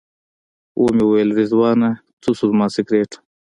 [0.81, 1.89] ومې ویل رضوانه
[2.21, 3.11] څه شو زما سګرټ.